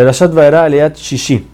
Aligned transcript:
Perashat 0.00 0.32
Vaera 0.32 0.64
Aliat 0.64 0.96
Shishi. 0.96 1.44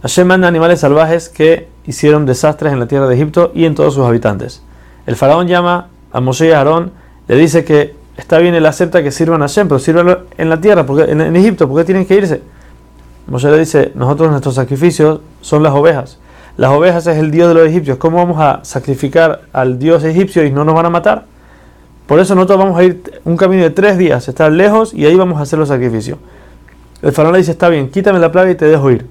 Hashem 0.00 0.26
manda 0.26 0.48
animales 0.48 0.80
salvajes 0.80 1.28
que 1.28 1.68
hicieron 1.86 2.24
desastres 2.24 2.72
en 2.72 2.80
la 2.80 2.86
tierra 2.88 3.06
de 3.06 3.14
Egipto 3.14 3.52
y 3.54 3.66
en 3.66 3.74
todos 3.74 3.92
sus 3.92 4.06
habitantes. 4.06 4.62
El 5.04 5.16
faraón 5.16 5.48
llama 5.48 5.88
a 6.10 6.22
Moshe 6.22 6.48
y 6.48 6.52
a 6.52 6.60
Aarón, 6.60 6.92
le 7.28 7.36
dice 7.36 7.62
que 7.62 7.94
está 8.16 8.38
bien, 8.38 8.54
él 8.54 8.64
acepta 8.64 9.02
que 9.02 9.10
sirvan 9.10 9.42
a 9.42 9.48
Hashem, 9.48 9.68
pero 9.68 9.78
sirvan 9.78 10.20
en 10.38 10.48
la 10.48 10.62
tierra, 10.62 10.86
porque, 10.86 11.12
en, 11.12 11.20
en 11.20 11.36
Egipto, 11.36 11.68
¿por 11.68 11.76
qué 11.76 11.84
tienen 11.84 12.06
que 12.06 12.14
irse? 12.14 12.40
Moshe 13.26 13.50
le 13.50 13.58
dice, 13.58 13.92
nosotros 13.94 14.30
nuestros 14.30 14.54
sacrificios 14.54 15.20
son 15.42 15.62
las 15.62 15.74
ovejas. 15.74 16.18
Las 16.56 16.70
ovejas 16.70 17.06
es 17.06 17.18
el 17.18 17.30
dios 17.30 17.48
de 17.48 17.54
los 17.54 17.68
egipcios. 17.68 17.98
¿Cómo 17.98 18.16
vamos 18.16 18.40
a 18.40 18.60
sacrificar 18.64 19.42
al 19.52 19.78
dios 19.78 20.04
egipcio 20.04 20.42
y 20.46 20.50
no 20.50 20.64
nos 20.64 20.74
van 20.74 20.86
a 20.86 20.90
matar? 20.90 21.26
Por 22.06 22.18
eso 22.18 22.34
nosotros 22.34 22.60
vamos 22.60 22.78
a 22.78 22.84
ir 22.84 23.20
un 23.24 23.36
camino 23.36 23.62
de 23.62 23.70
tres 23.70 23.98
días, 23.98 24.26
estar 24.26 24.50
lejos 24.50 24.94
y 24.94 25.04
ahí 25.04 25.16
vamos 25.16 25.38
a 25.38 25.42
hacer 25.42 25.58
los 25.58 25.68
sacrificios. 25.68 26.16
El 27.04 27.12
faraón 27.12 27.34
le 27.34 27.40
dice, 27.40 27.50
está 27.50 27.68
bien, 27.68 27.90
quítame 27.90 28.18
la 28.18 28.32
plaga 28.32 28.50
y 28.50 28.54
te 28.54 28.64
dejo 28.64 28.90
ir. 28.90 29.06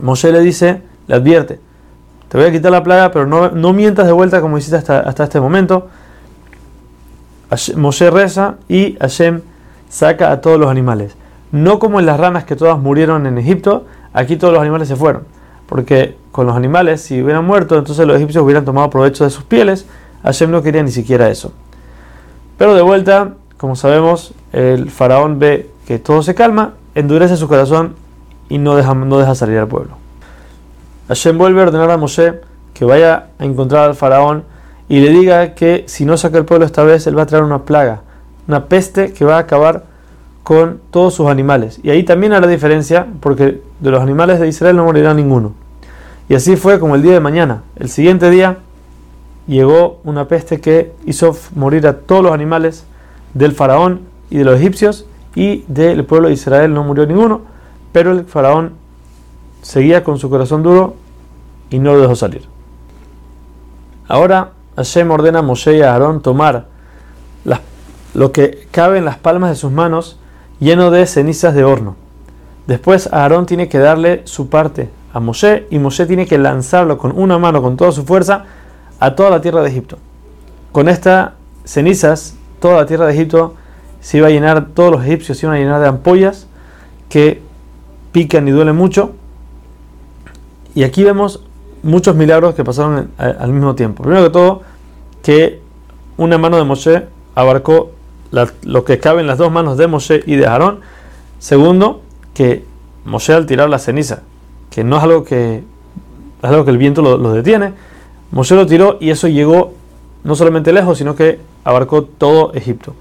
Moshe 0.00 0.30
le 0.30 0.40
dice, 0.40 0.80
le 1.08 1.16
advierte, 1.16 1.58
te 2.28 2.38
voy 2.38 2.46
a 2.46 2.52
quitar 2.52 2.70
la 2.70 2.84
plaga, 2.84 3.10
pero 3.10 3.26
no, 3.26 3.50
no 3.50 3.72
mientas 3.72 4.06
de 4.06 4.12
vuelta 4.12 4.40
como 4.40 4.58
hiciste 4.58 4.76
hasta, 4.76 5.00
hasta 5.00 5.24
este 5.24 5.40
momento. 5.40 5.88
Moshe 7.74 8.10
reza 8.10 8.58
y 8.68 8.96
Hashem 9.00 9.40
saca 9.88 10.30
a 10.30 10.40
todos 10.40 10.56
los 10.60 10.70
animales. 10.70 11.16
No 11.50 11.80
como 11.80 11.98
en 11.98 12.06
las 12.06 12.18
ranas 12.20 12.44
que 12.44 12.54
todas 12.54 12.78
murieron 12.78 13.26
en 13.26 13.38
Egipto, 13.38 13.86
aquí 14.12 14.36
todos 14.36 14.52
los 14.52 14.62
animales 14.62 14.86
se 14.86 14.94
fueron. 14.94 15.24
Porque 15.66 16.16
con 16.30 16.46
los 16.46 16.54
animales, 16.54 17.00
si 17.00 17.20
hubieran 17.20 17.44
muerto, 17.44 17.76
entonces 17.76 18.06
los 18.06 18.16
egipcios 18.18 18.44
hubieran 18.44 18.64
tomado 18.64 18.88
provecho 18.88 19.24
de 19.24 19.30
sus 19.30 19.42
pieles. 19.42 19.84
Hashem 20.22 20.48
no 20.48 20.62
quería 20.62 20.84
ni 20.84 20.92
siquiera 20.92 21.28
eso. 21.28 21.52
Pero 22.56 22.72
de 22.76 22.82
vuelta, 22.82 23.34
como 23.56 23.74
sabemos, 23.74 24.32
el 24.52 24.92
faraón 24.92 25.40
ve 25.40 25.70
que 25.88 25.98
todo 25.98 26.22
se 26.22 26.36
calma, 26.36 26.74
endurece 26.94 27.36
su 27.36 27.48
corazón 27.48 27.94
y 28.48 28.58
no 28.58 28.76
deja, 28.76 28.94
no 28.94 29.18
deja 29.18 29.34
salir 29.34 29.58
al 29.58 29.68
pueblo. 29.68 29.96
Hashem 31.08 31.36
vuelve 31.36 31.60
a 31.60 31.64
ordenar 31.64 31.90
a 31.90 31.96
Moshe 31.96 32.40
que 32.72 32.84
vaya 32.84 33.28
a 33.38 33.44
encontrar 33.44 33.88
al 33.88 33.94
faraón 33.94 34.44
y 34.88 35.00
le 35.00 35.10
diga 35.10 35.54
que 35.54 35.84
si 35.86 36.04
no 36.04 36.16
saca 36.16 36.38
el 36.38 36.44
pueblo 36.44 36.66
esta 36.66 36.82
vez, 36.82 37.06
él 37.06 37.16
va 37.16 37.22
a 37.22 37.26
traer 37.26 37.44
una 37.44 37.64
plaga, 37.64 38.02
una 38.46 38.66
peste 38.66 39.12
que 39.12 39.24
va 39.24 39.36
a 39.36 39.40
acabar 39.40 39.84
con 40.42 40.80
todos 40.90 41.14
sus 41.14 41.28
animales. 41.28 41.80
Y 41.82 41.90
ahí 41.90 42.02
también 42.02 42.34
hará 42.34 42.46
diferencia, 42.46 43.06
porque 43.20 43.62
de 43.80 43.90
los 43.90 44.02
animales 44.02 44.38
de 44.38 44.46
Israel 44.46 44.76
no 44.76 44.84
morirá 44.84 45.14
ninguno. 45.14 45.54
Y 46.28 46.34
así 46.34 46.56
fue 46.56 46.78
como 46.78 46.94
el 46.94 47.02
día 47.02 47.12
de 47.12 47.20
mañana. 47.20 47.62
El 47.76 47.88
siguiente 47.88 48.30
día 48.30 48.58
llegó 49.46 50.00
una 50.04 50.28
peste 50.28 50.60
que 50.60 50.92
hizo 51.06 51.36
morir 51.54 51.86
a 51.86 51.98
todos 51.98 52.22
los 52.22 52.32
animales 52.32 52.84
del 53.32 53.52
faraón 53.52 54.02
y 54.30 54.38
de 54.38 54.44
los 54.44 54.58
egipcios, 54.58 55.06
y 55.34 55.64
del 55.68 56.04
pueblo 56.04 56.28
de 56.28 56.34
Israel 56.34 56.72
no 56.72 56.84
murió 56.84 57.06
ninguno, 57.06 57.42
pero 57.92 58.12
el 58.12 58.24
faraón 58.24 58.74
seguía 59.62 60.04
con 60.04 60.18
su 60.18 60.30
corazón 60.30 60.62
duro 60.62 60.94
y 61.70 61.78
no 61.78 61.94
lo 61.94 62.00
dejó 62.00 62.16
salir. 62.16 62.42
Ahora 64.06 64.52
Hashem 64.76 65.10
ordena 65.10 65.40
a 65.40 65.42
Moshe 65.42 65.76
y 65.76 65.82
a 65.82 65.92
Aarón 65.92 66.20
tomar 66.20 66.66
lo 68.14 68.30
que 68.30 68.68
cabe 68.70 68.98
en 68.98 69.04
las 69.04 69.18
palmas 69.18 69.50
de 69.50 69.56
sus 69.56 69.72
manos 69.72 70.18
lleno 70.60 70.90
de 70.90 71.04
cenizas 71.06 71.54
de 71.54 71.64
horno. 71.64 71.96
Después 72.66 73.12
Aarón 73.12 73.44
tiene 73.44 73.68
que 73.68 73.78
darle 73.78 74.22
su 74.24 74.48
parte 74.48 74.88
a 75.12 75.20
Moshe 75.20 75.66
y 75.70 75.78
Moshe 75.78 76.06
tiene 76.06 76.26
que 76.26 76.38
lanzarlo 76.38 76.96
con 76.96 77.12
una 77.18 77.38
mano, 77.38 77.60
con 77.60 77.76
toda 77.76 77.92
su 77.92 78.04
fuerza, 78.04 78.44
a 79.00 79.14
toda 79.14 79.30
la 79.30 79.40
tierra 79.40 79.62
de 79.62 79.68
Egipto. 79.68 79.98
Con 80.72 80.88
estas 80.88 81.32
cenizas, 81.64 82.36
toda 82.60 82.76
la 82.76 82.86
tierra 82.86 83.06
de 83.06 83.14
Egipto 83.14 83.54
se 84.04 84.18
iba 84.18 84.26
a 84.26 84.30
llenar, 84.30 84.66
todos 84.74 84.92
los 84.92 85.02
egipcios 85.02 85.38
se 85.38 85.46
iban 85.46 85.56
a 85.56 85.60
llenar 85.60 85.80
de 85.80 85.88
ampollas 85.88 86.46
que 87.08 87.40
pican 88.12 88.46
y 88.46 88.50
duelen 88.50 88.76
mucho. 88.76 89.12
Y 90.74 90.82
aquí 90.82 91.02
vemos 91.02 91.40
muchos 91.82 92.14
milagros 92.14 92.54
que 92.54 92.64
pasaron 92.64 93.08
al 93.16 93.50
mismo 93.50 93.74
tiempo. 93.74 94.02
Primero 94.02 94.24
que 94.24 94.30
todo, 94.30 94.60
que 95.22 95.62
una 96.18 96.36
mano 96.36 96.58
de 96.58 96.64
Moshe 96.64 97.06
abarcó 97.34 97.92
lo 98.64 98.84
que 98.84 98.98
cabe 98.98 99.22
en 99.22 99.26
las 99.26 99.38
dos 99.38 99.50
manos 99.50 99.78
de 99.78 99.86
Moshe 99.86 100.22
y 100.26 100.36
de 100.36 100.48
Aarón. 100.48 100.80
Segundo, 101.38 102.02
que 102.34 102.62
Moshe 103.06 103.32
al 103.32 103.46
tirar 103.46 103.70
la 103.70 103.78
ceniza, 103.78 104.20
que 104.68 104.84
no 104.84 104.98
es 104.98 105.02
algo 105.02 105.24
que, 105.24 105.62
es 106.42 106.50
algo 106.50 106.66
que 106.66 106.72
el 106.72 106.78
viento 106.78 107.00
lo, 107.00 107.32
detiene, 107.32 107.72
Moshe 108.32 108.54
lo 108.54 108.66
tiró 108.66 108.98
y 109.00 109.08
eso 109.08 109.28
llegó 109.28 109.72
no 110.24 110.34
solamente 110.34 110.74
lejos, 110.74 110.98
sino 110.98 111.16
que 111.16 111.40
abarcó 111.64 112.04
todo 112.04 112.52
Egipto. 112.52 112.94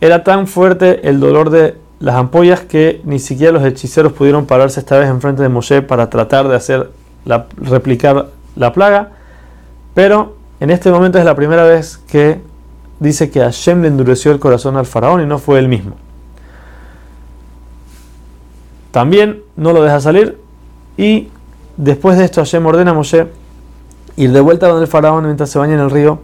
Era 0.00 0.22
tan 0.22 0.46
fuerte 0.46 1.08
el 1.08 1.18
dolor 1.18 1.50
de 1.50 1.76
las 2.00 2.14
ampollas 2.14 2.60
que 2.60 3.00
ni 3.04 3.18
siquiera 3.18 3.52
los 3.52 3.64
hechiceros 3.64 4.12
pudieron 4.12 4.46
pararse 4.46 4.80
esta 4.80 4.98
vez 4.98 5.08
enfrente 5.08 5.42
de 5.42 5.48
Moshe 5.48 5.82
para 5.82 6.08
tratar 6.08 6.46
de 6.46 6.54
hacer 6.54 6.90
replicar 7.56 8.28
la 8.54 8.72
plaga. 8.72 9.10
Pero 9.94 10.36
en 10.60 10.70
este 10.70 10.90
momento 10.90 11.18
es 11.18 11.24
la 11.24 11.34
primera 11.34 11.64
vez 11.64 11.98
que 11.98 12.40
dice 13.00 13.30
que 13.30 13.40
Hashem 13.40 13.82
le 13.82 13.88
endureció 13.88 14.30
el 14.30 14.38
corazón 14.38 14.76
al 14.76 14.86
faraón 14.86 15.22
y 15.22 15.26
no 15.26 15.38
fue 15.38 15.58
él 15.58 15.68
mismo. 15.68 15.96
También 18.92 19.42
no 19.56 19.72
lo 19.72 19.82
deja 19.82 20.00
salir 20.00 20.38
y 20.96 21.28
después 21.76 22.16
de 22.18 22.24
esto 22.24 22.40
Hashem 22.40 22.64
ordena 22.64 22.92
a 22.92 22.94
Moshe 22.94 23.26
ir 24.16 24.32
de 24.32 24.40
vuelta 24.40 24.68
donde 24.68 24.84
el 24.84 24.90
faraón 24.90 25.24
mientras 25.24 25.50
se 25.50 25.58
baña 25.58 25.74
en 25.74 25.80
el 25.80 25.90
río 25.90 26.20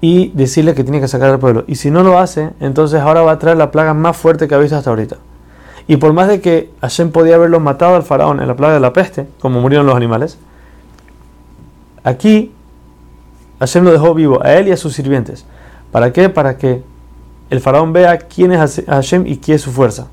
y 0.00 0.28
decirle 0.28 0.74
que 0.74 0.84
tiene 0.84 1.00
que 1.00 1.08
sacar 1.08 1.30
al 1.30 1.38
pueblo. 1.38 1.64
Y 1.66 1.76
si 1.76 1.90
no 1.90 2.02
lo 2.02 2.18
hace, 2.18 2.50
entonces 2.60 3.00
ahora 3.00 3.22
va 3.22 3.32
a 3.32 3.38
traer 3.38 3.56
la 3.56 3.70
plaga 3.70 3.94
más 3.94 4.16
fuerte 4.16 4.46
que 4.46 4.54
ha 4.54 4.58
visto 4.58 4.76
hasta 4.76 4.90
ahorita. 4.90 5.16
Y 5.88 5.96
por 5.96 6.12
más 6.12 6.28
de 6.28 6.40
que 6.40 6.70
Hashem 6.80 7.10
podía 7.10 7.36
haberlo 7.36 7.60
matado 7.60 7.94
al 7.94 8.02
faraón 8.02 8.40
en 8.40 8.48
la 8.48 8.56
plaga 8.56 8.74
de 8.74 8.80
la 8.80 8.92
peste, 8.92 9.26
como 9.40 9.60
murieron 9.60 9.86
los 9.86 9.94
animales, 9.94 10.38
aquí 12.02 12.52
Hashem 13.60 13.84
lo 13.84 13.92
dejó 13.92 14.14
vivo 14.14 14.44
a 14.44 14.54
él 14.54 14.68
y 14.68 14.72
a 14.72 14.76
sus 14.76 14.94
sirvientes. 14.94 15.44
¿Para 15.92 16.12
qué? 16.12 16.28
Para 16.28 16.58
que 16.58 16.82
el 17.50 17.60
faraón 17.60 17.92
vea 17.92 18.18
quién 18.18 18.52
es 18.52 18.84
Hashem 18.86 19.26
y 19.26 19.38
quién 19.38 19.56
es 19.56 19.62
su 19.62 19.70
fuerza. 19.70 20.08